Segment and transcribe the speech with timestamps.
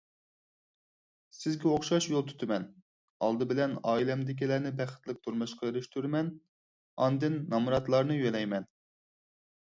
[1.39, 2.63] سىزگە ئوخشاش يول تۇتىمەن،
[3.27, 6.31] ئالدى بىلەن ئائىلەمدىكىلەرنى بەختلىك تۇرمۇشقا ئېرىشتۈرىمەن،
[7.05, 8.67] ئاندىن نامراتلارنى يۆلەيمەن.